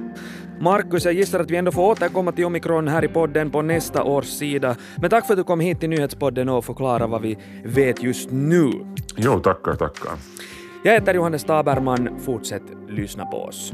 Markus, 0.59 1.05
jag 1.05 1.13
gissar 1.13 1.39
att 1.39 1.51
vi 1.51 1.55
ändå 1.55 1.71
får 1.71 1.91
återkomma 1.91 2.31
till 2.31 2.45
omikron 2.45 2.87
här 2.87 3.05
i 3.05 3.07
podden 3.07 3.51
på 3.51 3.61
nästa 3.61 4.03
års 4.03 4.25
sida. 4.25 4.75
Men 5.01 5.09
tack 5.09 5.25
för 5.25 5.33
att 5.33 5.37
du 5.39 5.43
kom 5.43 5.59
hit 5.59 5.79
till 5.79 5.89
nyhetspodden 5.89 6.49
och 6.49 6.65
förklarade 6.65 7.07
vad 7.07 7.21
vi 7.21 7.37
vet 7.63 8.03
just 8.03 8.31
nu. 8.31 8.71
Jo, 9.15 9.39
tackar, 9.39 9.73
tackar. 9.73 10.11
Jag 10.83 10.93
heter 10.93 11.13
Johannes 11.13 11.43
Taberman, 11.43 12.19
fortsätt 12.19 12.63
lyssna 12.89 13.25
på 13.25 13.37
oss. 13.43 13.73